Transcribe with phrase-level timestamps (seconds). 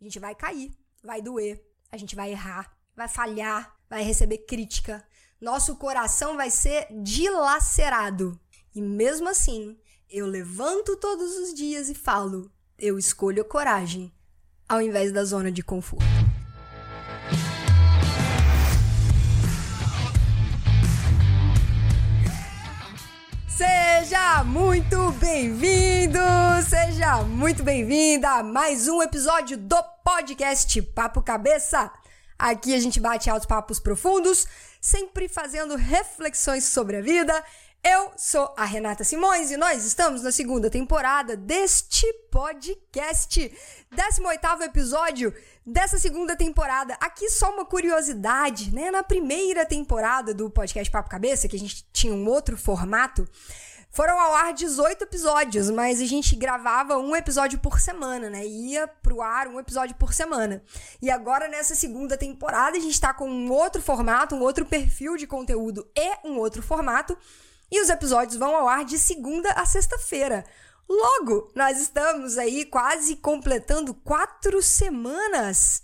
[0.00, 0.72] A gente vai cair,
[1.04, 1.62] vai doer,
[1.92, 5.06] a gente vai errar, vai falhar, vai receber crítica.
[5.38, 8.40] Nosso coração vai ser dilacerado.
[8.74, 9.78] E mesmo assim,
[10.08, 14.12] eu levanto todos os dias e falo: eu escolho a coragem
[14.66, 16.19] ao invés da zona de conforto.
[24.00, 26.18] Seja muito bem-vindo,
[26.66, 31.92] seja muito bem-vinda a mais um episódio do podcast Papo Cabeça.
[32.38, 34.46] Aqui a gente bate altos papos profundos,
[34.80, 37.44] sempre fazendo reflexões sobre a vida.
[37.84, 43.52] Eu sou a Renata Simões e nós estamos na segunda temporada deste podcast.
[43.90, 46.94] 18 episódio dessa segunda temporada.
[47.00, 48.90] Aqui só uma curiosidade, né?
[48.90, 53.28] Na primeira temporada do podcast Papo Cabeça, que a gente tinha um outro formato,
[53.90, 58.46] foram ao ar 18 episódios, mas a gente gravava um episódio por semana, né?
[58.46, 60.62] Ia pro ar um episódio por semana.
[61.02, 65.16] E agora, nessa segunda temporada, a gente tá com um outro formato, um outro perfil
[65.16, 67.18] de conteúdo e um outro formato.
[67.70, 70.44] E os episódios vão ao ar de segunda a sexta-feira.
[70.88, 75.82] Logo, nós estamos aí quase completando quatro semanas.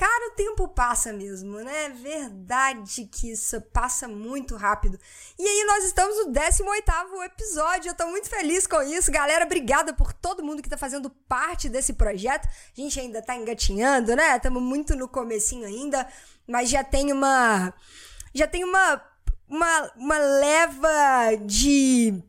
[0.00, 1.84] Cara, o tempo passa mesmo, né?
[1.84, 4.98] É verdade que isso passa muito rápido.
[5.38, 7.90] E aí, nós estamos no 18 episódio.
[7.90, 9.12] Eu tô muito feliz com isso.
[9.12, 12.48] Galera, obrigada por todo mundo que tá fazendo parte desse projeto.
[12.48, 14.38] A gente ainda tá engatinhando, né?
[14.38, 16.08] Estamos muito no comecinho ainda,
[16.48, 17.74] mas já tem uma.
[18.34, 19.04] Já tem uma.
[19.46, 22.22] Uma, uma leva de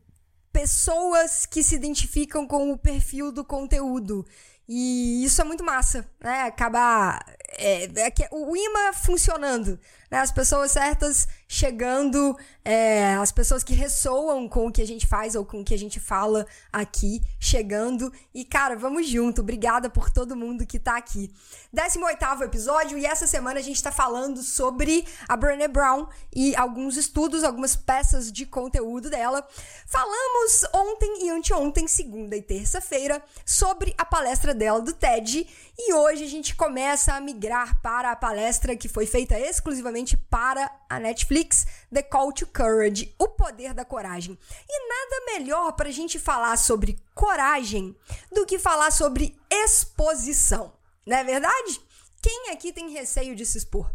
[0.52, 4.26] pessoas que se identificam com o perfil do conteúdo.
[4.74, 6.44] E isso é muito massa, né?
[6.44, 7.22] Acaba
[7.58, 9.78] é, é, o imã funcionando,
[10.12, 10.18] né?
[10.18, 15.34] As pessoas certas chegando, é, as pessoas que ressoam com o que a gente faz
[15.34, 18.12] ou com o que a gente fala aqui, chegando.
[18.34, 19.40] E, cara, vamos junto.
[19.40, 21.30] Obrigada por todo mundo que tá aqui.
[21.72, 26.96] 18 episódio, e essa semana a gente tá falando sobre a Brené Brown e alguns
[26.96, 29.46] estudos, algumas peças de conteúdo dela.
[29.86, 35.46] Falamos ontem e anteontem, segunda e terça-feira, sobre a palestra dela do TED.
[35.78, 40.70] E hoje a gente começa a migrar para a palestra que foi feita exclusivamente para
[40.88, 44.38] a Netflix Netflix, The Call to Courage, O Poder da Coragem.
[44.68, 47.96] E nada melhor para a gente falar sobre coragem
[48.30, 50.72] do que falar sobre exposição,
[51.06, 51.80] não é verdade?
[52.20, 53.90] Quem aqui tem receio de se expor?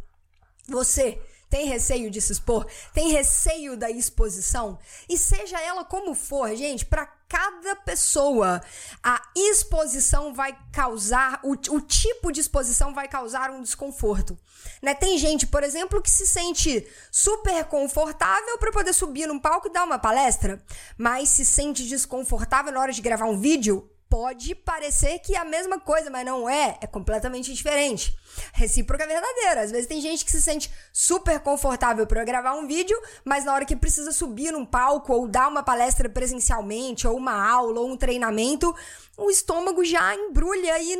[0.67, 2.66] Você tem receio de se expor?
[2.94, 4.78] Tem receio da exposição?
[5.08, 8.62] E seja ela como for, gente, para cada pessoa,
[9.03, 14.38] a exposição vai causar, o, o tipo de exposição vai causar um desconforto.
[14.81, 14.94] Né?
[14.94, 19.72] Tem gente, por exemplo, que se sente super confortável para poder subir num palco e
[19.72, 20.64] dar uma palestra,
[20.97, 25.45] mas se sente desconfortável na hora de gravar um vídeo pode parecer que é a
[25.45, 26.78] mesma coisa, mas não é.
[26.81, 28.16] É completamente diferente.
[28.53, 29.62] Recíproca é verdadeira.
[29.62, 33.53] Às vezes tem gente que se sente super confortável para gravar um vídeo, mas na
[33.53, 37.90] hora que precisa subir num palco ou dar uma palestra presencialmente, ou uma aula, ou
[37.90, 38.73] um treinamento,
[39.17, 40.96] o estômago já embrulha e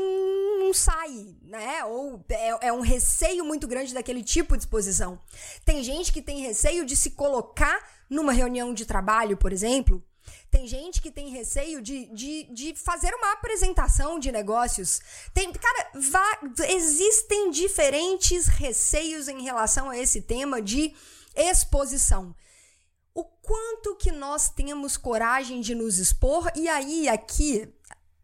[0.60, 1.84] não sai, né?
[1.86, 5.20] Ou é, é um receio muito grande daquele tipo de exposição.
[5.64, 7.80] Tem gente que tem receio de se colocar
[8.10, 10.04] numa reunião de trabalho, por exemplo,
[10.50, 15.00] tem gente que tem receio de, de, de fazer uma apresentação de negócios.
[15.34, 15.92] Tem, cara,
[16.70, 20.94] existem diferentes receios em relação a esse tema de
[21.36, 22.36] exposição.
[23.14, 27.74] O quanto que nós temos coragem de nos expor, e aí aqui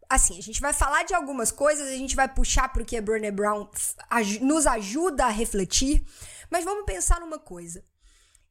[0.09, 2.95] assim, a gente vai falar de algumas coisas, a gente vai puxar para o que
[2.95, 3.67] a Brené Brown
[4.41, 6.05] nos ajuda a refletir,
[6.49, 7.83] mas vamos pensar numa coisa.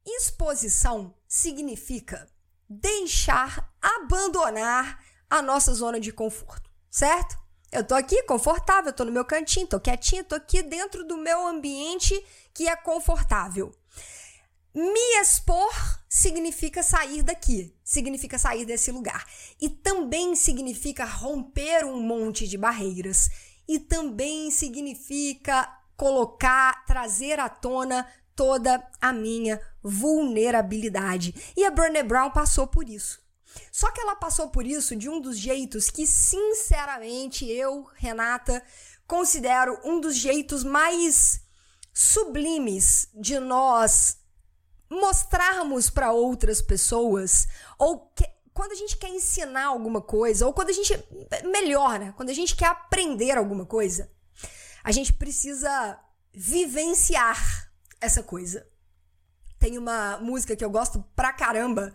[0.04, 2.28] Exposição significa
[2.68, 7.36] deixar, abandonar a nossa zona de conforto, certo?
[7.70, 11.46] Eu tô aqui confortável, tô no meu cantinho, tô quietinho, tô aqui dentro do meu
[11.46, 13.74] ambiente que é confortável.
[14.74, 15.72] Me expor
[16.08, 19.26] significa sair daqui, significa sair desse lugar.
[19.60, 23.30] E também significa romper um monte de barreiras.
[23.68, 31.52] E também significa colocar, trazer à tona toda a minha vulnerabilidade.
[31.56, 33.20] E a Brené Brown passou por isso.
[33.70, 38.62] Só que ela passou por isso de um dos jeitos que, sinceramente, eu, Renata,
[39.06, 41.42] considero um dos jeitos mais
[41.92, 44.18] sublimes de nós
[44.88, 47.46] mostrarmos para outras pessoas
[47.78, 50.92] ou que, quando a gente quer ensinar alguma coisa ou quando a gente
[51.44, 52.12] melhor, né?
[52.16, 54.10] Quando a gente quer aprender alguma coisa,
[54.84, 55.98] a gente precisa
[56.32, 57.71] vivenciar
[58.02, 58.66] essa coisa.
[59.58, 61.94] Tem uma música que eu gosto pra caramba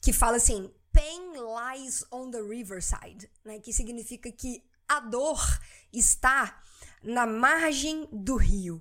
[0.00, 3.58] que fala assim: Pain lies on the riverside, né?
[3.58, 5.40] Que significa que a dor
[5.92, 6.62] está
[7.02, 8.80] na margem do rio.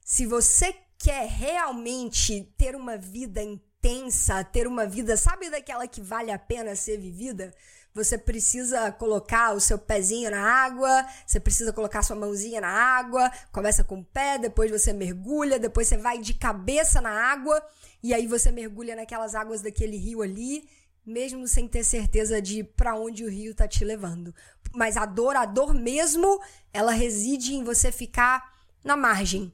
[0.00, 6.30] Se você quer realmente ter uma vida intensa, ter uma vida, sabe daquela que vale
[6.30, 7.54] a pena ser vivida?
[7.96, 13.32] Você precisa colocar o seu pezinho na água, você precisa colocar sua mãozinha na água,
[13.50, 17.58] começa com o pé, depois você mergulha, depois você vai de cabeça na água
[18.02, 20.68] e aí você mergulha naquelas águas daquele rio ali,
[21.06, 24.34] mesmo sem ter certeza de para onde o rio tá te levando.
[24.74, 26.38] Mas a dor, a dor mesmo,
[26.74, 28.52] ela reside em você ficar
[28.84, 29.50] na margem,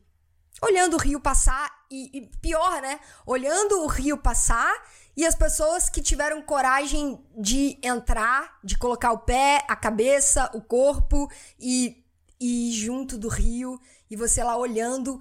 [0.61, 2.99] olhando o rio passar e, e pior, né?
[3.25, 4.75] Olhando o rio passar
[5.17, 10.62] e as pessoas que tiveram coragem de entrar, de colocar o pé, a cabeça, o
[10.62, 11.31] corpo
[11.61, 12.03] e,
[12.41, 13.79] e junto do rio,
[14.11, 15.20] e você lá olhando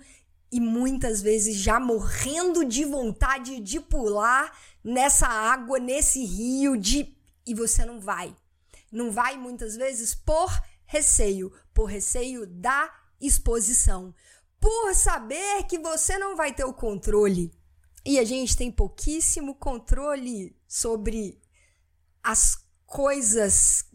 [0.52, 7.16] e muitas vezes já morrendo de vontade de pular nessa água, nesse rio, de
[7.46, 8.36] e você não vai.
[8.92, 10.52] Não vai muitas vezes por
[10.86, 14.14] receio, por receio da exposição,
[14.60, 17.52] por saber que você não vai ter o controle
[18.06, 21.40] e a gente tem pouquíssimo controle sobre
[22.24, 23.86] as coisas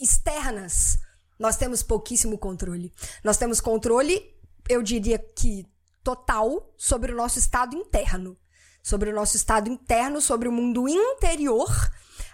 [0.00, 0.98] externas.
[1.38, 2.92] Nós temos pouquíssimo controle.
[3.24, 4.34] Nós temos controle,
[4.68, 5.66] eu diria que
[6.02, 8.36] total, sobre o nosso estado interno.
[8.82, 11.68] Sobre o nosso estado interno, sobre o mundo interior.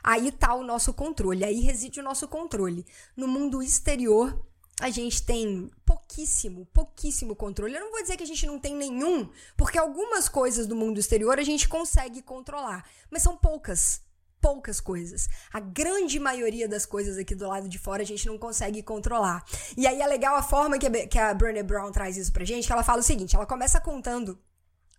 [0.03, 2.85] Aí está o nosso controle, aí reside o nosso controle.
[3.17, 4.45] No mundo exterior,
[4.81, 7.75] a gente tem pouquíssimo, pouquíssimo controle.
[7.75, 10.99] Eu não vou dizer que a gente não tem nenhum, porque algumas coisas do mundo
[10.99, 14.01] exterior a gente consegue controlar, mas são poucas.
[14.41, 15.29] Poucas coisas.
[15.53, 19.45] A grande maioria das coisas aqui do lado de fora a gente não consegue controlar.
[19.77, 22.73] E aí é legal a forma que a, Brené Brown traz isso pra gente, que
[22.73, 24.37] ela fala o seguinte: ela começa contando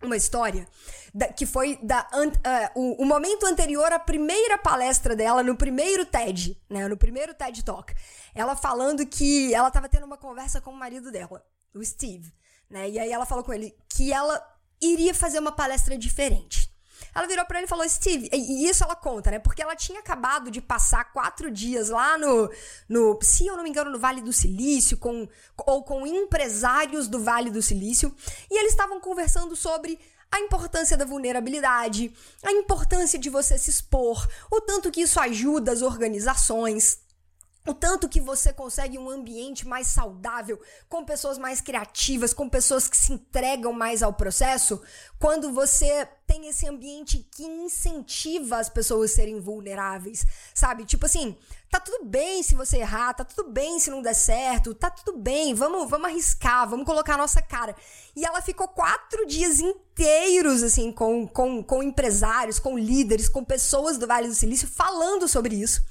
[0.03, 0.67] uma história
[1.13, 6.05] da, que foi da, uh, o, o, momento anterior à primeira palestra dela, no primeiro
[6.05, 6.87] TED, né?
[6.87, 7.93] No primeiro TED Talk.
[8.33, 12.33] Ela falando que ela estava tendo uma conversa com o marido dela, o Steve,
[12.69, 12.89] né?
[12.89, 14.41] E aí ela falou com ele que ela
[14.81, 16.72] iria fazer uma palestra diferente.
[17.13, 19.39] Ela virou para ele e falou: Steve, e isso ela conta, né?
[19.39, 22.49] Porque ela tinha acabado de passar quatro dias lá no,
[22.89, 25.27] no se eu não me engano, no Vale do Silício, com,
[25.57, 28.13] ou com empresários do Vale do Silício,
[28.49, 29.99] e eles estavam conversando sobre
[30.31, 32.11] a importância da vulnerabilidade,
[32.41, 36.97] a importância de você se expor, o tanto que isso ajuda as organizações.
[37.65, 42.89] O tanto que você consegue um ambiente mais saudável, com pessoas mais criativas, com pessoas
[42.89, 44.81] que se entregam mais ao processo,
[45.17, 50.83] quando você tem esse ambiente que incentiva as pessoas a serem vulneráveis, sabe?
[50.83, 51.37] Tipo assim,
[51.69, 55.17] tá tudo bem se você errar, tá tudo bem se não der certo, tá tudo
[55.17, 57.73] bem, vamos, vamos arriscar, vamos colocar a nossa cara.
[58.13, 63.97] E ela ficou quatro dias inteiros, assim, com, com, com empresários, com líderes, com pessoas
[63.97, 65.81] do Vale do Silício falando sobre isso.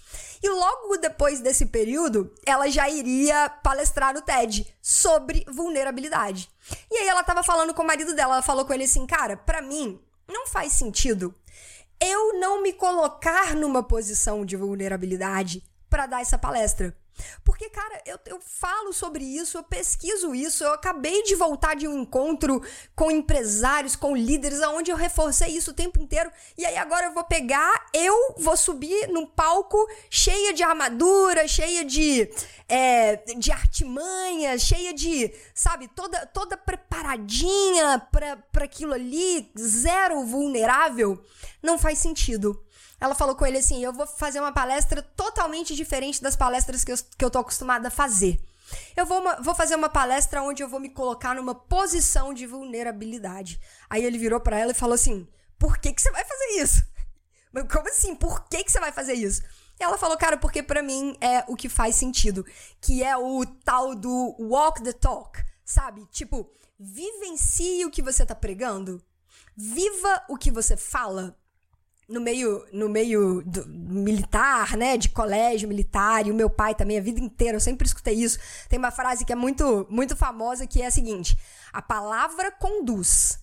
[0.42, 6.50] E logo depois desse período, ela já iria palestrar no TED sobre vulnerabilidade.
[6.90, 9.36] E aí ela tava falando com o marido dela, ela falou com ele assim: "Cara,
[9.36, 11.34] para mim não faz sentido
[12.04, 16.96] eu não me colocar numa posição de vulnerabilidade para dar essa palestra.
[17.44, 21.86] Porque, cara, eu, eu falo sobre isso, eu pesquiso isso, eu acabei de voltar de
[21.86, 22.62] um encontro
[22.94, 26.30] com empresários, com líderes, onde eu reforcei isso o tempo inteiro.
[26.56, 29.78] E aí agora eu vou pegar, eu vou subir num palco
[30.10, 32.30] cheia de armadura, cheia de,
[32.68, 41.22] é, de artimanha, cheia de, sabe, toda, toda preparadinha para aquilo ali, zero vulnerável.
[41.62, 42.62] Não faz sentido
[43.02, 46.92] ela falou com ele assim: eu vou fazer uma palestra totalmente diferente das palestras que
[46.92, 48.40] eu, que eu tô acostumada a fazer.
[48.96, 53.60] Eu vou, vou fazer uma palestra onde eu vou me colocar numa posição de vulnerabilidade.
[53.90, 55.26] Aí ele virou para ela e falou assim:
[55.58, 56.84] por que, que você vai fazer isso?
[57.72, 58.14] Como assim?
[58.14, 59.42] Por que, que você vai fazer isso?
[59.80, 62.46] E ela falou, cara, porque para mim é o que faz sentido,
[62.80, 66.06] que é o tal do walk the talk, sabe?
[66.12, 69.02] Tipo, vivencie o que você tá pregando,
[69.56, 71.36] viva o que você fala,
[72.12, 76.98] no meio, no meio do, militar, né, de colégio militar, e o meu pai também
[76.98, 78.38] a vida inteira, eu sempre escutei isso.
[78.68, 81.36] Tem uma frase que é muito, muito famosa que é a seguinte:
[81.72, 83.40] a palavra conduz,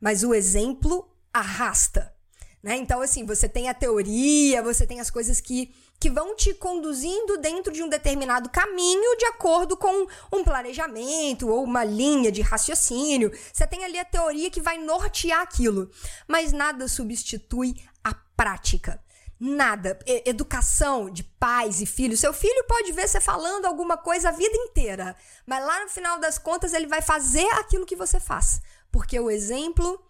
[0.00, 2.14] mas o exemplo arrasta.
[2.62, 2.76] Né?
[2.76, 7.38] Então, assim, você tem a teoria, você tem as coisas que, que vão te conduzindo
[7.38, 13.32] dentro de um determinado caminho de acordo com um planejamento ou uma linha de raciocínio.
[13.52, 15.90] Você tem ali a teoria que vai nortear aquilo.
[16.28, 19.02] Mas nada substitui a prática.
[19.40, 19.98] Nada.
[20.06, 22.20] Educação de pais e filhos.
[22.20, 26.18] Seu filho pode ver você falando alguma coisa a vida inteira, mas lá no final
[26.18, 28.60] das contas ele vai fazer aquilo que você faz,
[28.92, 30.00] porque o exemplo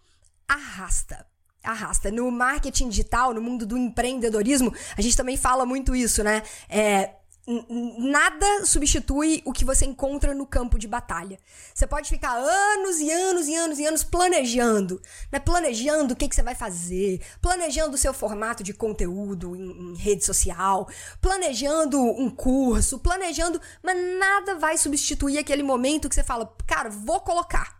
[0.47, 1.25] arrasta
[1.65, 2.11] arrasta.
[2.11, 6.43] No marketing digital, no mundo do empreendedorismo, a gente também fala muito isso, né?
[6.69, 7.11] É,
[7.47, 11.37] nada substitui o que você encontra no campo de batalha.
[11.73, 15.39] Você pode ficar anos e anos e anos e anos planejando, né?
[15.39, 19.95] Planejando o que, que você vai fazer, planejando o seu formato de conteúdo em, em
[19.95, 20.89] rede social,
[21.21, 27.19] planejando um curso, planejando, mas nada vai substituir aquele momento que você fala, cara, vou
[27.19, 27.74] colocar.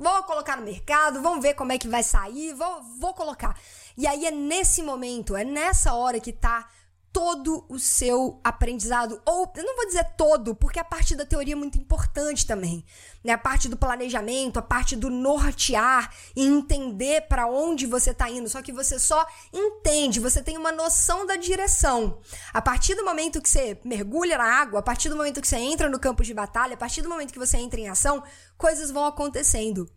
[0.00, 3.54] Vou colocar no mercado, vamos ver como é que vai sair, vou, vou colocar.
[3.98, 6.66] E aí é nesse momento, é nessa hora que tá
[7.12, 11.54] todo o seu aprendizado, ou eu não vou dizer todo, porque a parte da teoria
[11.54, 12.84] é muito importante também,
[13.22, 13.32] né?
[13.32, 18.48] A parte do planejamento, a parte do nortear e entender para onde você está indo,
[18.48, 22.20] só que você só entende, você tem uma noção da direção.
[22.52, 25.56] A partir do momento que você mergulha na água, a partir do momento que você
[25.56, 28.22] entra no campo de batalha, a partir do momento que você entra em ação,
[28.56, 29.90] coisas vão acontecendo.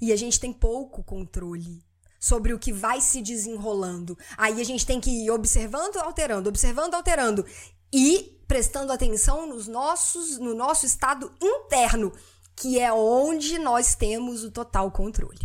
[0.00, 1.85] E a gente tem pouco controle
[2.26, 4.18] sobre o que vai se desenrolando.
[4.36, 7.46] Aí a gente tem que ir observando, alterando, observando, alterando
[7.92, 12.12] e prestando atenção nos nossos, no nosso estado interno,
[12.56, 15.38] que é onde nós temos o total controle.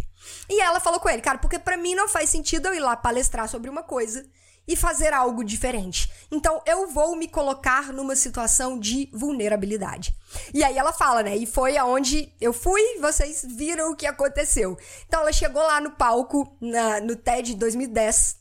[0.49, 2.95] E ela falou com ele, cara, porque para mim não faz sentido eu ir lá
[2.95, 4.25] palestrar sobre uma coisa
[4.71, 6.09] e fazer algo diferente.
[6.31, 10.15] Então eu vou me colocar numa situação de vulnerabilidade.
[10.53, 11.35] E aí ela fala, né?
[11.35, 14.77] E foi aonde eu fui, vocês viram o que aconteceu.
[15.05, 18.37] Então ela chegou lá no palco na, no TED 2010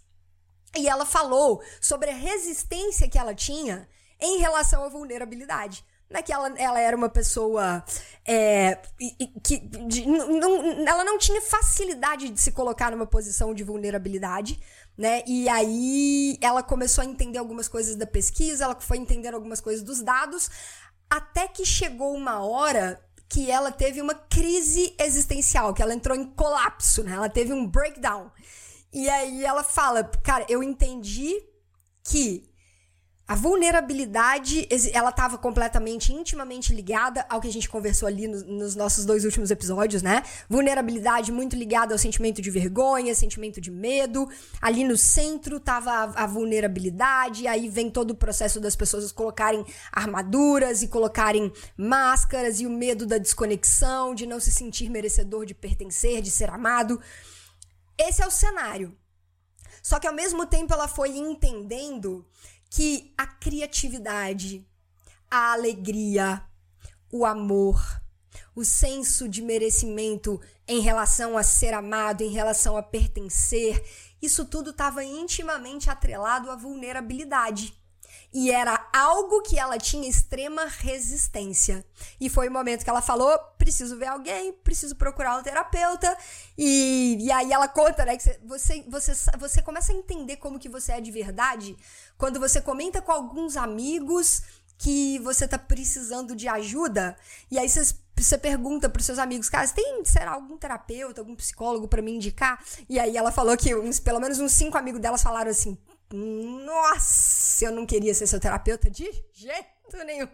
[0.78, 3.88] e ela falou sobre a resistência que ela tinha
[4.20, 7.85] em relação à vulnerabilidade né, que ela, ela era uma pessoa
[8.26, 8.81] é,
[9.45, 14.61] que de, não, ela não tinha facilidade de se colocar numa posição de vulnerabilidade,
[14.99, 15.23] né?
[15.26, 19.85] E aí ela começou a entender algumas coisas da pesquisa, ela foi entendendo algumas coisas
[19.85, 20.50] dos dados,
[21.09, 26.25] até que chegou uma hora que ela teve uma crise existencial, que ela entrou em
[26.25, 27.12] colapso, né?
[27.12, 28.29] Ela teve um breakdown.
[28.93, 31.40] E aí ela fala, cara, eu entendi
[32.02, 32.50] que
[33.30, 38.75] a vulnerabilidade, ela estava completamente, intimamente ligada ao que a gente conversou ali no, nos
[38.75, 40.25] nossos dois últimos episódios, né?
[40.49, 44.28] Vulnerabilidade muito ligada ao sentimento de vergonha, sentimento de medo.
[44.60, 49.64] Ali no centro estava a, a, vulnerabilidade, aí vem todo o processo das pessoas colocarem
[49.92, 55.54] armaduras e colocarem máscaras e o medo da desconexão, de não se sentir merecedor de
[55.54, 57.00] pertencer, de ser amado.
[57.96, 58.92] Esse é o cenário.
[59.80, 62.26] Só que ao mesmo tempo ela foi entendendo
[62.70, 64.64] que a criatividade,
[65.28, 66.42] a alegria,
[67.12, 68.00] o amor,
[68.54, 73.84] o senso de merecimento em relação a ser amado, em relação a pertencer,
[74.22, 77.79] isso tudo estava intimamente atrelado à vulnerabilidade.
[78.32, 81.84] E era algo que ela tinha extrema resistência.
[82.20, 86.16] E foi o momento que ela falou: preciso ver alguém, preciso procurar um terapeuta.
[86.56, 88.16] E, e aí ela conta, né?
[88.16, 91.76] Que você, você, você começa a entender como que você é de verdade
[92.16, 94.42] quando você comenta com alguns amigos
[94.78, 97.16] que você tá precisando de ajuda.
[97.50, 97.84] E aí você
[98.22, 102.12] você pergunta para os seus amigos, cara, tem, será algum terapeuta, algum psicólogo para me
[102.12, 102.62] indicar?
[102.88, 105.78] E aí ela falou que uns, pelo menos uns cinco amigos delas falaram assim:
[106.12, 110.29] nossa, eu não queria ser seu terapeuta de jeito nenhum.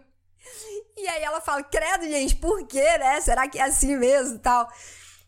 [0.95, 3.21] E aí ela fala, credo, gente, por quê, né?
[3.21, 4.69] Será que é assim mesmo tal?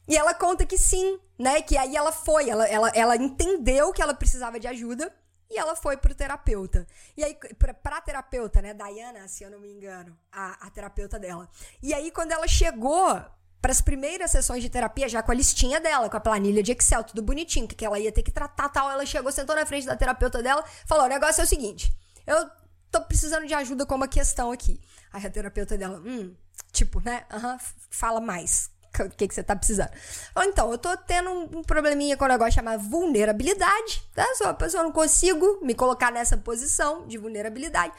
[0.07, 1.61] E ela conta que sim, né?
[1.61, 5.13] Que aí ela foi, ela, ela, ela entendeu que ela precisava de ajuda
[5.49, 6.87] e ela foi pro terapeuta.
[7.17, 8.73] E aí, pra, pra terapeuta, né?
[8.73, 11.49] Diana, se eu não me engano, a, a terapeuta dela.
[11.81, 13.23] E aí, quando ela chegou
[13.61, 16.71] para as primeiras sessões de terapia, já com a listinha dela, com a planilha de
[16.71, 18.89] Excel, tudo bonitinho, que ela ia ter que tratar tal.
[18.89, 21.93] Ela chegou, sentou na frente da terapeuta dela, falou: o negócio é o seguinte,
[22.25, 22.49] eu
[22.91, 24.79] tô precisando de ajuda com uma questão aqui.
[25.11, 26.35] Aí a terapeuta dela, hum,
[26.71, 27.25] tipo, né?
[27.31, 27.57] Aham,
[27.89, 28.71] fala mais.
[28.99, 29.91] O que, que você tá precisando?
[30.35, 34.25] Ou então, eu tô tendo um, probleminha com um negócio chamado vulnerabilidade, tá?
[34.41, 37.93] Uma pessoa, não consigo me colocar nessa posição de vulnerabilidade.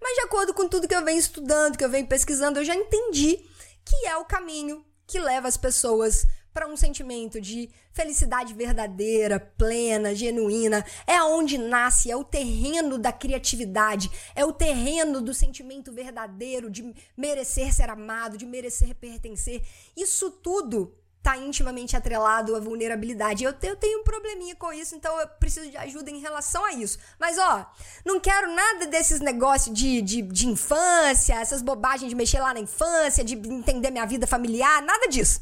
[0.00, 2.74] Mas de acordo com tudo que eu venho estudando, que eu venho pesquisando, eu já
[2.74, 3.38] entendi
[3.84, 10.14] que é o caminho que leva as pessoas para um sentimento de felicidade verdadeira, plena,
[10.14, 10.84] genuína.
[11.06, 16.94] É aonde nasce, é o terreno da criatividade, é o terreno do sentimento verdadeiro de
[17.16, 19.62] merecer ser amado, de merecer pertencer.
[19.96, 23.44] Isso tudo tá intimamente atrelado à vulnerabilidade.
[23.44, 26.72] Eu, eu tenho um probleminha com isso, então eu preciso de ajuda em relação a
[26.72, 26.98] isso.
[27.18, 27.70] Mas, ó,
[28.04, 32.60] não quero nada desses negócios de, de, de infância, essas bobagens de mexer lá na
[32.60, 35.40] infância, de entender minha vida familiar, nada disso.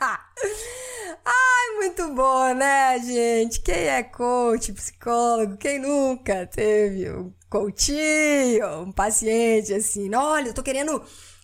[1.25, 3.61] Ai, muito bom, né, gente?
[3.61, 5.57] Quem é coach, psicólogo?
[5.57, 10.13] Quem nunca teve um coachinho, um paciente assim?
[10.13, 11.01] Olha, eu tô querendo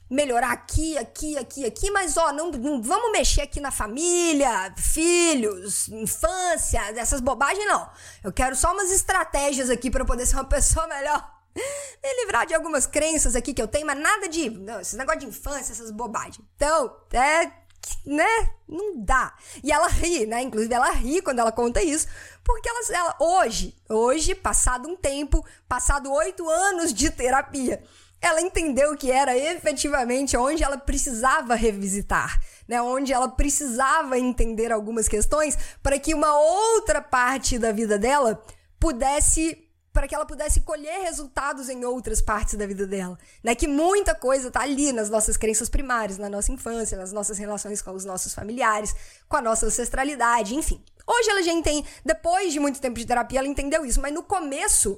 [0.10, 5.88] melhorar aqui, aqui, aqui, aqui, mas ó, não, não vamos mexer aqui na família, filhos,
[5.90, 7.90] infância, dessas bobagens não.
[8.24, 11.34] Eu quero só umas estratégias aqui para poder ser uma pessoa melhor.
[11.56, 14.50] me livrar de algumas crenças aqui que eu tenho, mas nada de.
[14.50, 16.42] Não, esse negócio de infância, essas bobagens.
[16.56, 17.64] Então, é.
[18.06, 18.50] Né?
[18.66, 19.36] Não dá.
[19.62, 20.42] E ela ri, né?
[20.42, 22.08] Inclusive, ela ri quando ela conta isso,
[22.42, 27.84] porque ela, ela hoje, hoje, passado um tempo, passado oito anos de terapia,
[28.24, 32.82] ela entendeu que era efetivamente onde ela precisava revisitar, né?
[32.82, 38.42] Onde ela precisava entender algumas questões para que uma outra parte da vida dela
[38.80, 39.60] pudesse
[39.92, 43.54] para que ela pudesse colher resultados em outras partes da vida dela, né?
[43.54, 47.82] Que muita coisa tá ali nas nossas crenças primárias, na nossa infância, nas nossas relações
[47.82, 48.96] com os nossos familiares,
[49.28, 50.84] com a nossa ancestralidade, enfim.
[51.06, 54.24] Hoje ela já entende, depois de muito tempo de terapia, ela entendeu isso, mas no
[54.24, 54.98] começo,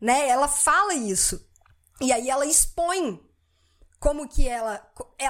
[0.00, 1.44] né, ela fala isso.
[2.00, 3.20] E aí ela expõe
[4.04, 4.86] como que ela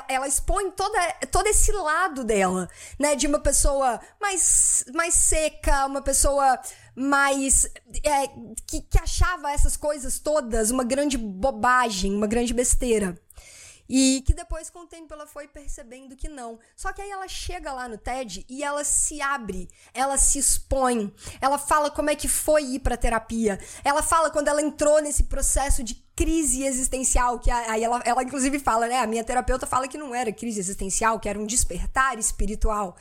[0.08, 0.98] ela expõe toda,
[1.30, 2.68] todo esse lado dela,
[2.98, 6.58] né, de uma pessoa mais mais seca, uma pessoa
[6.96, 7.66] mais
[8.02, 8.26] é,
[8.66, 13.16] que, que achava essas coisas todas uma grande bobagem, uma grande besteira.
[13.88, 16.58] E que depois, com o tempo, ela foi percebendo que não.
[16.74, 21.12] Só que aí ela chega lá no TED e ela se abre, ela se expõe,
[21.40, 23.58] ela fala como é que foi ir pra terapia.
[23.84, 28.58] Ela fala quando ela entrou nesse processo de crise existencial, que aí ela, ela inclusive
[28.58, 29.00] fala, né?
[29.00, 32.96] A minha terapeuta fala que não era crise existencial, que era um despertar espiritual.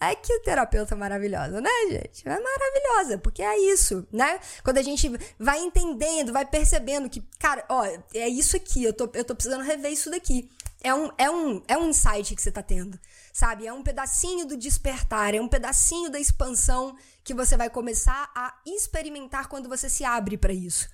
[0.00, 2.26] É que terapeuta maravilhosa, né, gente?
[2.26, 4.40] É maravilhosa, porque é isso, né?
[4.64, 9.10] Quando a gente vai entendendo, vai percebendo que, cara, ó, é isso aqui, eu tô,
[9.12, 10.50] eu tô precisando rever isso daqui.
[10.82, 12.98] É um, é, um, é um insight que você tá tendo,
[13.30, 13.66] sabe?
[13.66, 18.58] É um pedacinho do despertar, é um pedacinho da expansão que você vai começar a
[18.66, 20.88] experimentar quando você se abre para isso.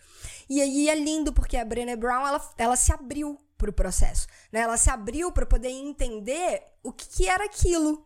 [0.50, 4.60] E aí é lindo porque a Brené Brown, ela, ela se abriu pro processo, né?
[4.60, 8.04] Ela se abriu para poder entender o que, que era aquilo,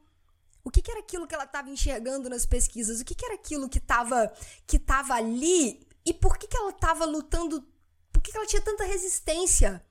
[0.64, 3.00] o que, que era aquilo que ela estava enxergando nas pesquisas?
[3.00, 4.32] O que, que era aquilo que estava
[4.66, 5.86] que tava ali?
[6.04, 7.64] E por que, que ela estava lutando?
[8.12, 9.82] Por que, que ela tinha tanta resistência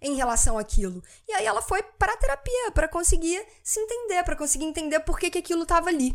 [0.00, 1.02] em relação àquilo?
[1.28, 5.30] E aí ela foi para terapia para conseguir se entender, para conseguir entender por que,
[5.30, 6.14] que aquilo estava ali.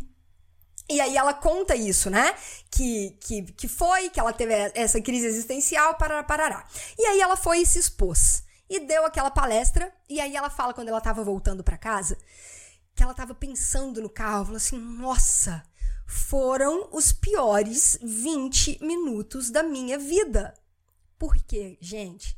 [0.88, 2.34] E aí ela conta isso, né?
[2.70, 6.66] Que, que, que foi, que ela teve essa crise existencial, parará, parará.
[6.98, 8.42] E aí ela foi e se expôs.
[8.68, 12.16] E deu aquela palestra, e aí ela fala quando ela estava voltando para casa,
[12.94, 15.62] que ela estava pensando no carro, falou assim: "Nossa,
[16.06, 20.54] foram os piores 20 minutos da minha vida".
[21.18, 22.36] Porque, gente,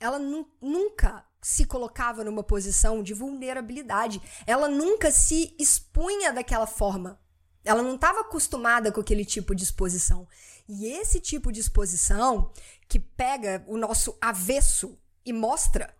[0.00, 4.20] ela nu nunca se colocava numa posição de vulnerabilidade.
[4.46, 7.20] Ela nunca se expunha daquela forma.
[7.64, 10.26] Ela não estava acostumada com aquele tipo de exposição.
[10.68, 12.52] E esse tipo de exposição
[12.88, 15.94] que pega o nosso avesso e mostra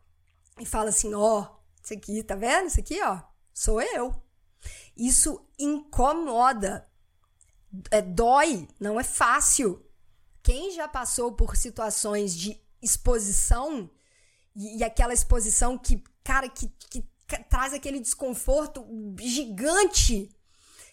[0.58, 1.46] e fala assim: ó, oh,
[1.82, 2.66] isso aqui, tá vendo?
[2.66, 3.20] Isso aqui, ó,
[3.58, 4.14] sou eu.
[4.96, 6.88] Isso incomoda,
[7.90, 9.84] é, dói, não é fácil.
[10.42, 13.90] Quem já passou por situações de exposição
[14.54, 17.04] e, e aquela exposição que, cara, que, que
[17.50, 18.86] traz aquele desconforto
[19.18, 20.30] gigante,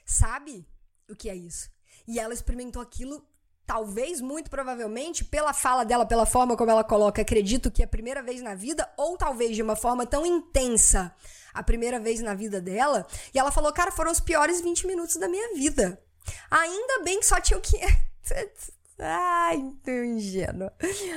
[0.04, 0.68] sabe
[1.08, 1.70] o que é isso?
[2.08, 3.24] E ela experimentou aquilo
[3.66, 7.90] talvez, muito provavelmente, pela fala dela, pela forma como ela coloca, acredito que é a
[7.90, 11.14] primeira vez na vida, ou talvez de uma forma tão intensa,
[11.54, 13.08] a primeira vez na vida dela.
[13.34, 16.00] E ela falou, cara, foram os piores 20 minutos da minha vida.
[16.50, 17.80] Ainda bem que só tinham que.
[18.98, 20.74] Ai, tão ingênua.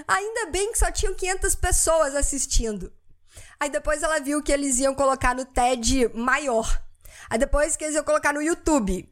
[0.06, 2.92] Ainda bem que só tinham 500 pessoas assistindo.
[3.60, 6.82] Aí depois ela viu que eles iam colocar no TED maior.
[7.30, 9.08] Aí depois que eles iam colocar no YouTube.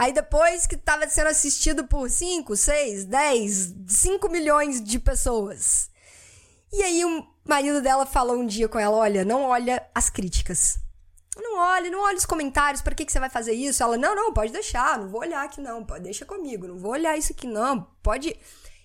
[0.00, 5.90] Aí depois que estava sendo assistido por 5, 6, 10, 5 milhões de pessoas.
[6.72, 10.78] E aí o marido dela falou um dia com ela: olha, não olha as críticas.
[11.36, 13.82] Não olha, não olha os comentários, para que, que você vai fazer isso?
[13.82, 16.92] Ela, não, não, pode deixar, não vou olhar aqui não, pode, deixa comigo, não vou
[16.92, 18.34] olhar isso aqui não, pode.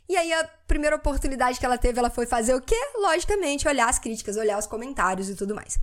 [0.10, 2.76] E aí a primeira oportunidade que ela teve, ela foi fazer o quê?
[2.98, 5.80] Logicamente, olhar as críticas, olhar os comentários e tudo mais.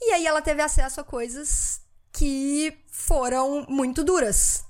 [0.00, 1.81] E aí ela teve acesso a coisas
[2.12, 4.64] que foram muito duras.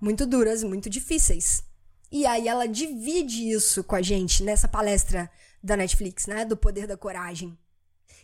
[0.00, 1.62] Muito duras, muito difíceis.
[2.10, 5.30] E aí ela divide isso com a gente nessa palestra
[5.62, 6.44] da Netflix, né?
[6.44, 7.58] Do poder da coragem.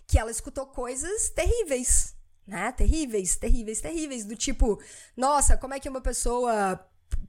[0.06, 2.14] Que ela escutou coisas terríveis,
[2.46, 2.72] né?
[2.72, 4.24] Terríveis, terríveis, terríveis.
[4.24, 4.80] Do tipo,
[5.16, 6.80] nossa, como é que uma pessoa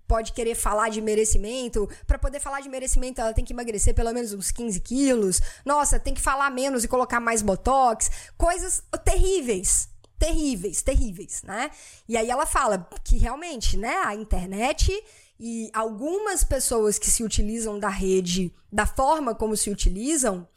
[0.08, 1.90] pode querer falar de merecimento.
[2.06, 5.42] Para poder falar de merecimento, ela tem que emagrecer pelo menos uns 15 quilos.
[5.66, 8.10] Nossa, tem que falar menos e colocar mais botox.
[8.38, 11.70] Coisas terríveis terríveis, terríveis, né?
[12.08, 14.92] E aí ela fala que realmente, né, a internet
[15.40, 20.48] e algumas pessoas que se utilizam da rede da forma como se utilizam,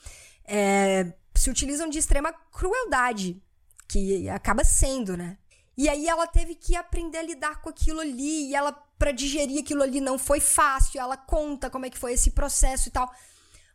[0.45, 3.41] é, se utilizam de extrema crueldade,
[3.89, 5.39] que acaba sendo, né?
[5.77, 9.61] E aí ela teve que aprender a lidar com aquilo ali, e ela, para digerir
[9.61, 11.01] aquilo ali, não foi fácil.
[11.01, 13.09] Ela conta como é que foi esse processo e tal.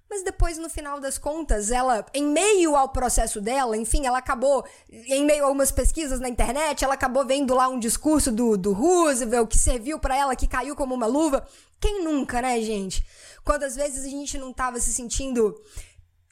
[0.10, 4.64] Mas depois, no final das contas, ela, em meio ao processo dela, enfim, ela acabou,
[4.90, 8.74] em meio a algumas pesquisas na internet, ela acabou vendo lá um discurso do, do
[8.74, 11.48] Roosevelt que serviu para ela, que caiu como uma luva.
[11.80, 13.04] Quem nunca, né, gente?
[13.44, 15.60] Quando às vezes a gente não tava se sentindo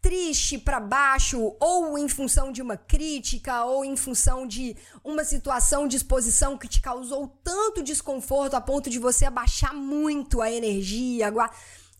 [0.02, 5.88] triste para baixo, ou em função de uma crítica, ou em função de uma situação
[5.88, 11.32] de exposição que te causou tanto desconforto a ponto de você abaixar muito a energia,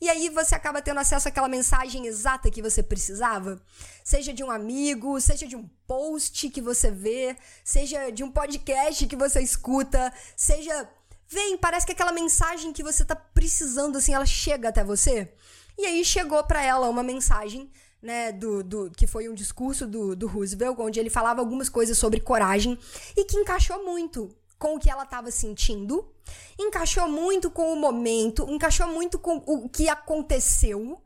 [0.02, 3.62] e aí você acaba tendo acesso àquela mensagem exata que você precisava,
[4.04, 9.06] seja de um amigo, seja de um post que você vê, seja de um podcast
[9.06, 10.90] que você escuta, seja
[11.30, 15.32] vem, parece que aquela mensagem que você tá precisando assim, ela chega até você.
[15.78, 20.16] E aí chegou para ela uma mensagem né, do, do, que foi um discurso do,
[20.16, 22.78] do Roosevelt, onde ele falava algumas coisas sobre coragem
[23.16, 26.13] e que encaixou muito com o que ela estava sentindo,
[26.58, 31.02] encaixou muito com o momento, encaixou muito com o que aconteceu.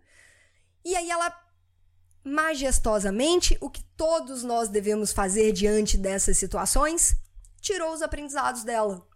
[0.83, 1.33] E aí ela
[2.21, 7.15] majestosamente, o que todos nós devemos fazer diante dessas situações,
[7.61, 9.07] tirou os aprendizados dela.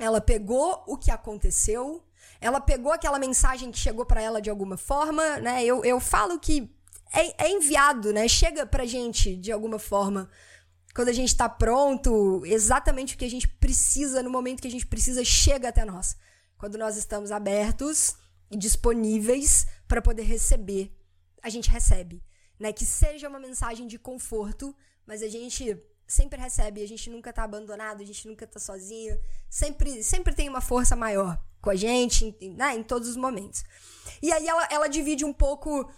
[0.00, 2.02] Ela pegou o que aconteceu,
[2.40, 5.64] ela pegou aquela mensagem que chegou para ela de alguma forma, né?
[5.64, 6.74] Eu, eu falo que
[7.14, 8.26] é, é enviado, né?
[8.26, 10.28] Chega pra gente de alguma forma.
[10.96, 14.70] Quando a gente está pronto, exatamente o que a gente precisa, no momento que a
[14.70, 16.16] gente precisa, chega até nós.
[16.56, 18.16] Quando nós estamos abertos
[18.50, 20.90] e disponíveis para poder receber,
[21.42, 22.24] a gente recebe.
[22.58, 22.72] Né?
[22.72, 27.44] Que seja uma mensagem de conforto, mas a gente sempre recebe, a gente nunca tá
[27.44, 32.34] abandonado, a gente nunca tá sozinho, sempre, sempre tem uma força maior com a gente,
[32.56, 33.64] né, em todos os momentos.
[34.22, 35.92] E aí ela, ela divide um pouco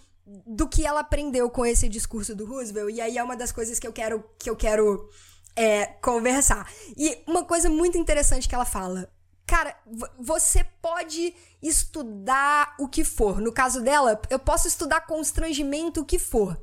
[0.47, 2.95] do que ela aprendeu com esse discurso do Roosevelt.
[2.95, 5.09] E aí é uma das coisas que eu quero que eu quero
[5.57, 6.71] é, conversar.
[6.97, 9.11] E uma coisa muito interessante que ela fala.
[9.47, 9.75] Cara,
[10.21, 13.41] você pode estudar o que for.
[13.41, 16.61] No caso dela, eu posso estudar constrangimento o que for.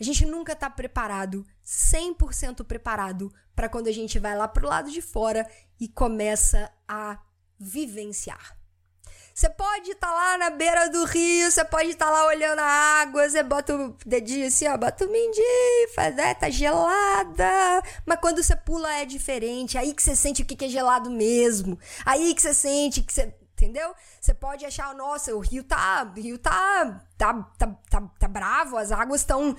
[0.00, 4.90] A gente nunca tá preparado, 100% preparado, para quando a gente vai lá pro lado
[4.90, 5.46] de fora
[5.78, 7.18] e começa a
[7.60, 8.56] vivenciar.
[9.34, 12.60] Você pode estar tá lá na beira do rio, você pode estar tá lá olhando
[12.60, 17.82] a água, você bota o dedinho assim, ó, bota o mindinho, faz, é, tá gelada.
[18.06, 21.76] Mas quando você pula é diferente, aí que você sente o que é gelado mesmo.
[22.06, 23.92] Aí que você sente que você entendeu?
[24.20, 28.76] Você pode achar, nossa, o rio tá, o rio tá, tá, tá, tá, tá bravo,
[28.76, 29.56] as águas estão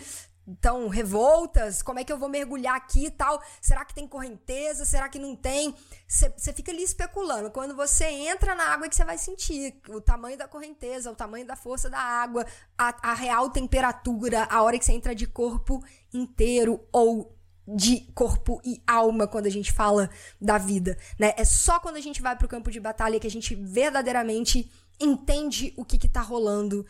[0.62, 3.41] tão revoltas, como é que eu vou mergulhar aqui e tal?
[3.60, 4.86] Será que tem correnteza?
[4.86, 5.75] Será que não tem?
[6.08, 7.49] Você fica ali especulando.
[7.49, 11.15] Quando você entra na água é que você vai sentir o tamanho da correnteza, o
[11.15, 12.45] tamanho da força da água,
[12.77, 17.36] a, a real temperatura, a hora que você entra de corpo inteiro ou
[17.67, 21.34] de corpo e alma quando a gente fala da vida, né?
[21.36, 25.73] É só quando a gente vai pro campo de batalha que a gente verdadeiramente entende
[25.75, 26.86] o que que tá rolando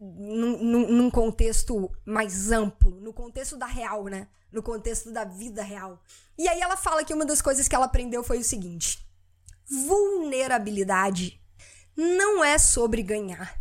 [0.00, 4.28] num, num, contexto mais amplo, no contexto da real, né?
[4.50, 6.02] No contexto da vida real.
[6.38, 9.06] E aí ela fala que uma das coisas que ela aprendeu foi o seguinte:
[9.68, 11.40] vulnerabilidade
[11.96, 13.60] não é sobre ganhar.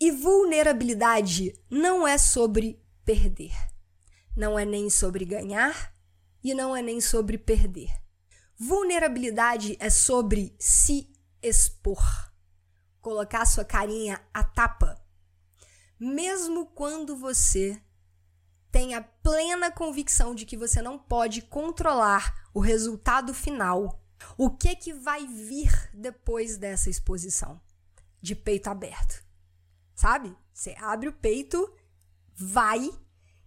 [0.00, 3.52] E vulnerabilidade não é sobre perder.
[4.36, 5.92] Não é nem sobre ganhar
[6.42, 7.90] e não é nem sobre perder.
[8.56, 12.02] Vulnerabilidade é sobre se expor,
[13.00, 15.00] colocar sua carinha a tapa
[15.98, 17.80] mesmo quando você
[18.70, 24.02] tem a plena convicção de que você não pode controlar o resultado final,
[24.36, 27.60] o que que vai vir depois dessa exposição
[28.20, 29.24] de peito aberto?
[29.94, 30.36] Sabe?
[30.52, 31.72] Você abre o peito,
[32.34, 32.90] vai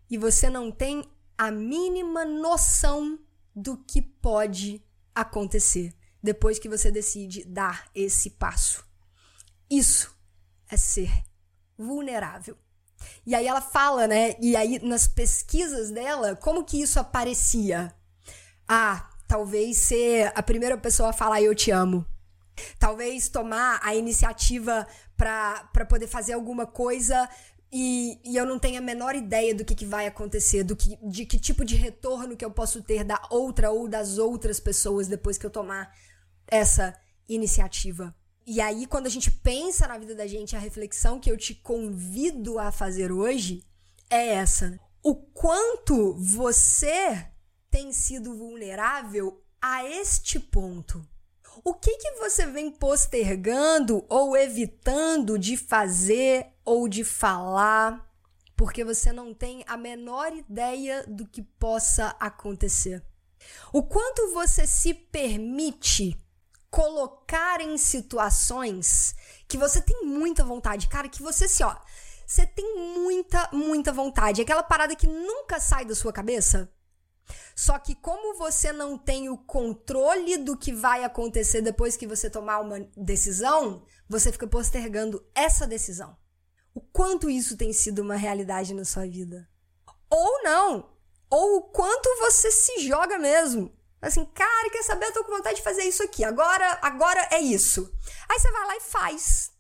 [0.09, 3.19] e você não tem a mínima noção
[3.55, 4.83] do que pode
[5.13, 8.85] acontecer depois que você decide dar esse passo.
[9.69, 10.15] Isso
[10.69, 11.30] é ser
[11.81, 12.57] vulnerável.
[13.25, 14.35] E aí ela fala, né?
[14.39, 17.93] E aí nas pesquisas dela, como que isso aparecia?
[18.67, 22.05] Ah, talvez ser a primeira pessoa a falar eu te amo.
[22.77, 27.29] Talvez tomar a iniciativa para poder fazer alguma coisa
[27.71, 30.97] e, e, eu não tenho a menor ideia do que, que vai acontecer, do que,
[31.07, 35.07] de que tipo de retorno que eu posso ter da outra ou das outras pessoas
[35.07, 35.95] depois que eu tomar
[36.47, 36.93] essa
[37.29, 38.13] iniciativa.
[38.45, 41.53] E aí, quando a gente pensa na vida da gente, a reflexão que eu te
[41.53, 43.63] convido a fazer hoje
[44.09, 44.79] é essa.
[45.03, 47.27] O quanto você
[47.69, 51.05] tem sido vulnerável a este ponto.
[51.63, 58.09] O que, que você vem postergando ou evitando de fazer ou de falar
[58.55, 63.03] porque você não tem a menor ideia do que possa acontecer?
[63.73, 66.15] O quanto você se permite
[66.71, 69.13] colocar em situações
[69.47, 71.75] que você tem muita vontade, cara, que você se, ó,
[72.25, 74.41] Você tem muita, muita vontade.
[74.41, 76.71] Aquela parada que nunca sai da sua cabeça.
[77.53, 82.29] Só que como você não tem o controle do que vai acontecer depois que você
[82.29, 86.15] tomar uma decisão, você fica postergando essa decisão.
[86.73, 89.45] O quanto isso tem sido uma realidade na sua vida?
[90.09, 90.89] Ou não,
[91.29, 93.73] ou o quanto você se joga mesmo.
[94.01, 95.05] Assim, cara, quer saber?
[95.05, 96.23] Eu tô com vontade de fazer isso aqui.
[96.23, 97.93] Agora, agora é isso.
[98.27, 99.51] Aí você vai lá e faz.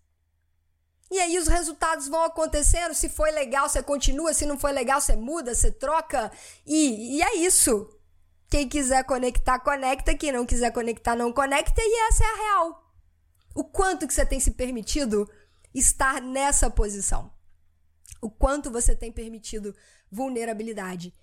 [1.11, 2.95] E aí os resultados vão acontecendo.
[2.95, 4.33] Se foi legal, você continua.
[4.33, 6.31] Se não foi legal, você muda, você troca.
[6.65, 7.87] E, e é isso.
[8.49, 10.15] Quem quiser conectar, conecta.
[10.15, 11.79] Quem não quiser conectar, não conecta.
[11.79, 12.93] E essa é a real.
[13.53, 15.29] O quanto que você tem se permitido
[15.73, 17.31] estar nessa posição.
[18.21, 19.75] O quanto você tem permitido
[20.09, 21.13] vulnerabilidade.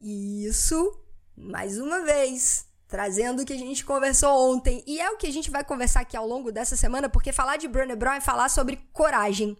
[0.00, 1.03] E isso
[1.36, 4.84] mais uma vez, trazendo o que a gente conversou ontem.
[4.86, 7.56] E é o que a gente vai conversar aqui ao longo dessa semana, porque falar
[7.56, 9.56] de Brené Brown é falar sobre coragem.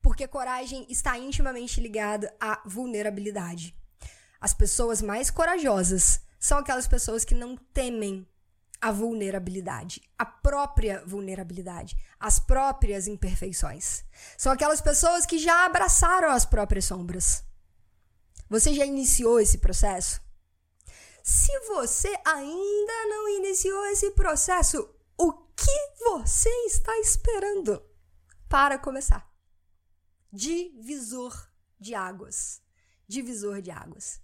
[0.00, 3.74] Porque coragem está intimamente ligada à vulnerabilidade.
[4.40, 8.26] As pessoas mais corajosas são aquelas pessoas que não temem
[8.80, 14.04] a vulnerabilidade, a própria vulnerabilidade, as próprias imperfeições.
[14.36, 17.42] São aquelas pessoas que já abraçaram as próprias sombras.
[18.48, 20.20] Você já iniciou esse processo?
[21.26, 27.82] Se você ainda não iniciou esse processo, o que você está esperando
[28.48, 29.28] para começar?
[30.32, 32.62] Divisor de águas.
[33.08, 34.20] Divisor de águas.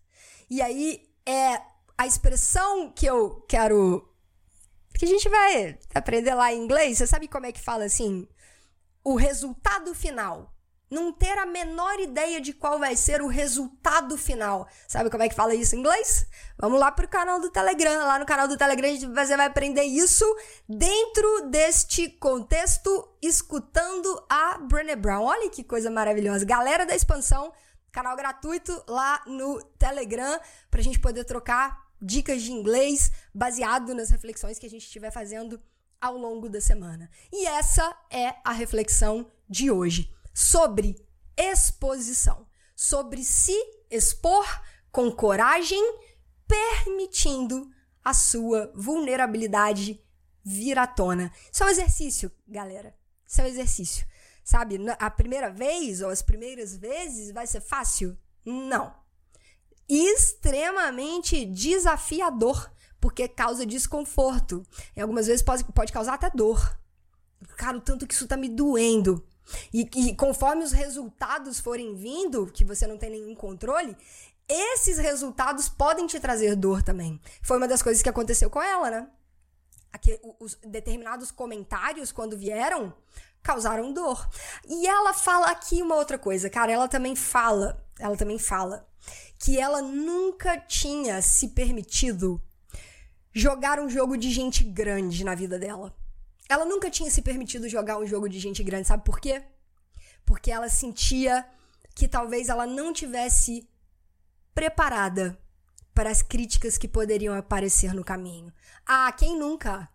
[0.48, 1.60] E aí é
[1.98, 4.08] a expressão que eu quero
[4.96, 6.98] que a gente vai aprender lá em inglês.
[6.98, 8.28] Você sabe como é que fala assim?
[9.02, 10.51] O resultado final
[10.92, 14.68] não ter a menor ideia de qual vai ser o resultado final.
[14.86, 16.26] Sabe como é que fala isso em inglês?
[16.58, 18.06] Vamos lá pro canal do Telegram.
[18.06, 20.24] Lá no canal do Telegram você vai aprender isso
[20.68, 25.24] dentro deste contexto, escutando a Brené Brown.
[25.24, 26.44] Olha que coisa maravilhosa.
[26.44, 27.54] Galera da expansão,
[27.90, 30.38] canal gratuito lá no Telegram,
[30.70, 35.58] pra gente poder trocar dicas de inglês baseado nas reflexões que a gente estiver fazendo
[35.98, 37.08] ao longo da semana.
[37.32, 40.96] E essa é a reflexão de hoje sobre
[41.36, 43.56] exposição, sobre se
[43.90, 44.46] expor
[44.90, 45.82] com coragem,
[46.46, 47.70] permitindo
[48.04, 50.02] a sua vulnerabilidade
[50.44, 51.32] vir à tona.
[51.50, 52.94] Isso é um exercício, galera.
[53.26, 54.06] Isso é um exercício.
[54.44, 58.18] Sabe, a primeira vez ou as primeiras vezes vai ser fácil?
[58.44, 58.92] Não.
[59.88, 64.66] Extremamente desafiador, porque causa desconforto.
[64.96, 66.76] E algumas vezes pode, pode causar até dor.
[67.56, 69.24] Cara, o tanto que isso tá me doendo.
[69.72, 73.96] E, e conforme os resultados forem vindo, que você não tem nenhum controle,
[74.48, 77.20] esses resultados podem te trazer dor também.
[77.42, 79.08] Foi uma das coisas que aconteceu com ela, né?
[79.92, 82.94] Aqui, os determinados comentários, quando vieram,
[83.42, 84.28] causaram dor.
[84.66, 86.72] E ela fala aqui uma outra coisa, cara.
[86.72, 88.88] Ela também fala, ela também fala
[89.38, 92.40] que ela nunca tinha se permitido
[93.32, 95.94] jogar um jogo de gente grande na vida dela.
[96.52, 99.42] Ela nunca tinha se permitido jogar um jogo de gente grande, sabe por quê?
[100.22, 101.46] Porque ela sentia
[101.94, 103.66] que talvez ela não tivesse
[104.54, 105.38] preparada
[105.94, 108.52] para as críticas que poderiam aparecer no caminho.
[108.84, 109.88] Ah, quem nunca?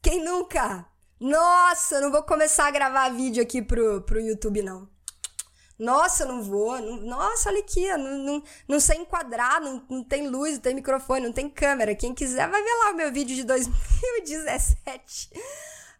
[0.00, 0.86] Quem nunca?
[1.20, 4.88] Nossa, não vou começar a gravar vídeo aqui pro, pro YouTube, não.
[5.78, 6.80] Nossa, não vou.
[7.00, 11.26] Nossa, olha aqui, não, não, não sei enquadrar, não, não tem luz, não tem microfone,
[11.26, 11.94] não tem câmera.
[11.94, 15.30] Quem quiser vai ver lá o meu vídeo de 2017.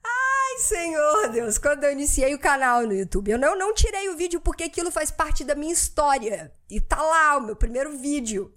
[0.05, 4.17] Ai, Senhor Deus, quando eu iniciei o canal no YouTube, eu não, não tirei o
[4.17, 6.53] vídeo porque aquilo faz parte da minha história.
[6.71, 8.53] E tá lá o meu primeiro vídeo.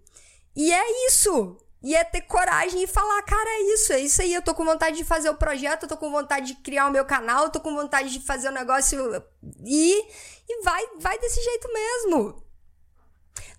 [0.55, 1.57] E é isso.
[1.81, 4.33] E é ter coragem e falar, cara, é isso, é isso aí.
[4.33, 6.91] Eu tô com vontade de fazer o projeto, eu tô com vontade de criar o
[6.91, 9.23] meu canal, eu tô com vontade de fazer o negócio
[9.63, 10.05] e,
[10.47, 12.43] e vai, vai desse jeito mesmo.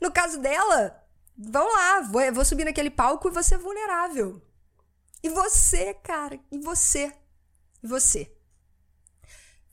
[0.01, 1.05] No caso dela,
[1.37, 4.43] vão lá, vou, vou subir naquele palco e vou ser vulnerável.
[5.23, 7.13] E você, cara, e você
[7.83, 8.33] e você?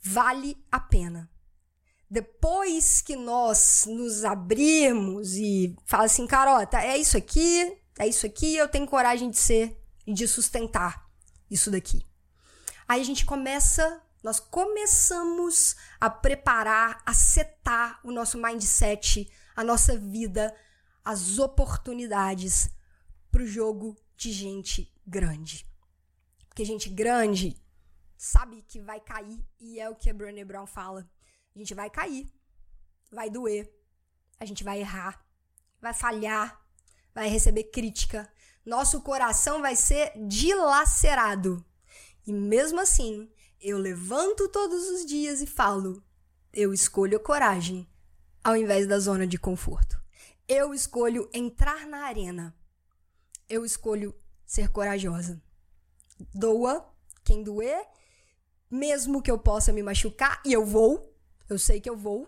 [0.02, 1.30] Vale a pena.
[2.10, 8.08] Depois que nós nos abrirmos e fala assim, cara, ó, tá, é isso aqui, é
[8.08, 11.10] isso aqui, eu tenho coragem de ser e de sustentar
[11.50, 12.06] isso daqui.
[12.88, 19.96] Aí a gente começa, nós começamos a preparar, a setar o nosso mindset, a nossa
[19.96, 20.52] vida,
[21.04, 22.72] as oportunidades
[23.30, 25.70] para o jogo de gente grande.
[26.50, 27.56] Porque gente grande
[28.18, 31.08] sabe que vai cair e é o que a Brené Brown fala.
[31.56, 32.28] A gente vai cair,
[33.12, 33.72] vai doer,
[34.40, 35.24] a gente vai errar,
[35.80, 36.60] vai falhar,
[37.14, 38.28] vai receber crítica.
[38.66, 41.64] Nosso coração vai ser dilacerado.
[42.26, 43.32] E mesmo assim,
[43.66, 46.04] eu levanto todos os dias e falo:
[46.54, 47.90] Eu escolho coragem
[48.44, 50.00] ao invés da zona de conforto.
[50.48, 52.56] Eu escolho entrar na arena.
[53.50, 55.42] Eu escolho ser corajosa.
[56.32, 56.88] Doa
[57.24, 57.84] quem doer,
[58.70, 61.12] mesmo que eu possa me machucar, e eu vou,
[61.50, 62.28] eu sei que eu vou,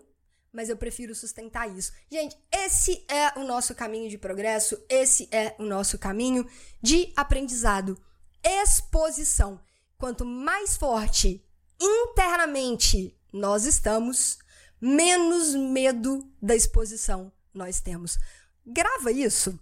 [0.52, 1.92] mas eu prefiro sustentar isso.
[2.10, 6.44] Gente, esse é o nosso caminho de progresso, esse é o nosso caminho
[6.82, 7.96] de aprendizado.
[8.42, 9.60] Exposição.
[9.98, 11.44] Quanto mais forte
[11.80, 14.38] internamente nós estamos,
[14.80, 18.16] menos medo da exposição nós temos.
[18.64, 19.58] Grava isso.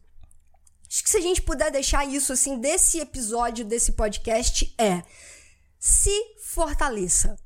[0.88, 5.02] Acho que se a gente puder deixar isso assim desse episódio desse podcast é
[5.78, 7.36] se fortaleça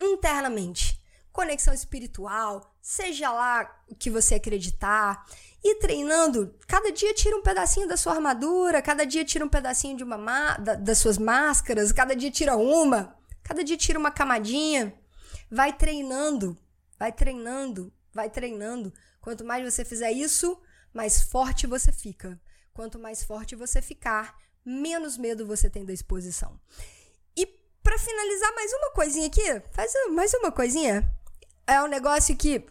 [0.00, 1.00] internamente.
[1.32, 5.26] Conexão espiritual, seja lá o que você acreditar,
[5.62, 9.94] e treinando, cada dia tira um pedacinho da sua armadura, cada dia tira um pedacinho
[9.94, 14.94] de uma da, das suas máscaras, cada dia tira uma, cada dia tira uma camadinha.
[15.50, 16.56] Vai treinando,
[16.98, 18.90] vai treinando, vai treinando.
[19.20, 20.58] Quanto mais você fizer isso,
[20.90, 22.40] mais forte você fica.
[22.72, 26.58] Quanto mais forte você ficar, menos medo você tem da exposição.
[27.36, 27.44] E
[27.82, 31.17] para finalizar, mais uma coisinha aqui, faz mais uma coisinha.
[31.68, 32.64] É um negócio que,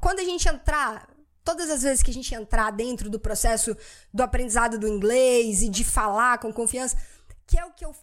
[0.00, 1.06] quando a gente entrar,
[1.44, 3.76] todas as vezes que a gente entrar dentro do processo
[4.12, 6.96] do aprendizado do inglês e de falar com confiança,
[7.46, 7.94] que é o que eu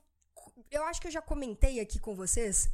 [0.71, 2.69] eu acho que eu já comentei aqui com vocês,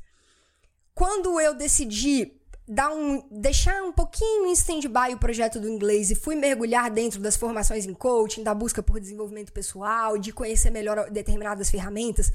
[0.93, 6.15] quando eu decidi dar um, deixar um pouquinho em stand-by o projeto do inglês e
[6.15, 11.09] fui mergulhar dentro das formações em coaching, da busca por desenvolvimento pessoal, de conhecer melhor
[11.11, 12.31] determinadas ferramentas,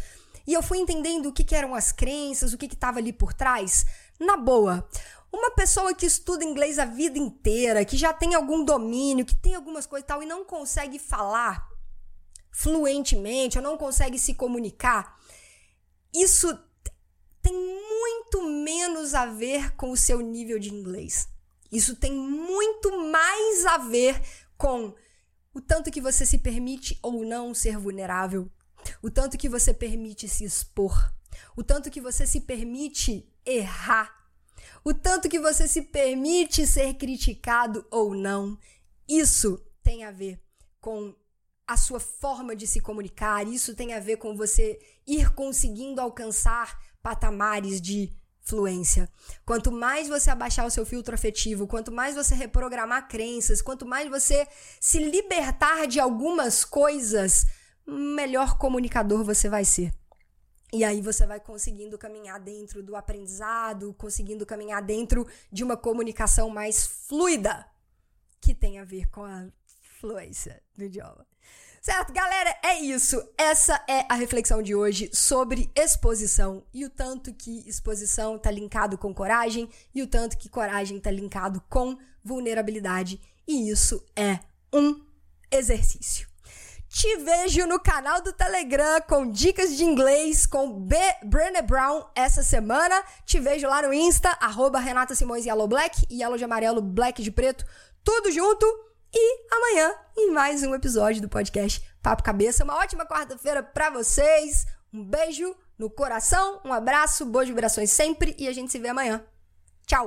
[0.46, 3.32] e eu fui entendendo o que, que eram as crenças, o que estava ali por
[3.32, 3.84] trás,
[4.20, 4.88] na boa.
[5.32, 9.54] Uma pessoa que estuda inglês a vida inteira, que já tem algum domínio, que tem
[9.54, 11.68] algumas coisas e tal, e não consegue falar
[12.50, 15.20] fluentemente, ou não consegue se comunicar,
[16.14, 16.58] isso
[17.42, 21.28] tem muito menos a ver com o seu nível de inglês.
[21.70, 24.20] Isso tem muito mais a ver
[24.56, 24.94] com
[25.52, 28.50] o tanto que você se permite ou não ser vulnerável,
[29.02, 31.12] o tanto que você permite se expor,
[31.54, 34.15] o tanto que você se permite errar,
[34.86, 38.56] o tanto que você se permite ser criticado ou não.
[39.08, 40.40] Isso tem a ver
[40.80, 41.12] com
[41.66, 46.78] a sua forma de se comunicar, isso tem a ver com você ir conseguindo alcançar
[47.02, 49.10] patamares de fluência.
[49.44, 54.08] Quanto mais você abaixar o seu filtro afetivo, quanto mais você reprogramar crenças, quanto mais
[54.08, 54.46] você
[54.80, 57.44] se libertar de algumas coisas,
[57.84, 59.92] melhor comunicador você vai ser.
[60.72, 66.50] E aí você vai conseguindo caminhar dentro do aprendizado, conseguindo caminhar dentro de uma comunicação
[66.50, 67.66] mais fluida,
[68.40, 69.46] que tem a ver com a
[70.00, 71.26] fluência do idioma.
[71.80, 72.52] Certo, galera?
[72.64, 73.22] É isso.
[73.38, 78.98] Essa é a reflexão de hoje sobre exposição e o tanto que exposição tá linkado
[78.98, 83.20] com coragem e o tanto que coragem tá linkado com vulnerabilidade.
[83.46, 84.40] E isso é
[84.72, 85.00] um
[85.48, 86.28] exercício.
[86.96, 90.96] Te vejo no canal do Telegram com dicas de inglês com B.
[91.24, 93.04] Brené Brown essa semana.
[93.26, 97.30] Te vejo lá no Insta, arroba Renata Simões Yellow Black, Yellow de amarelo, Black de
[97.30, 97.66] preto,
[98.02, 98.64] tudo junto.
[99.12, 102.64] E amanhã, em mais um episódio do podcast Papo Cabeça.
[102.64, 104.66] Uma ótima quarta-feira para vocês.
[104.90, 109.22] Um beijo no coração, um abraço, boas vibrações sempre e a gente se vê amanhã.
[109.86, 110.06] Tchau!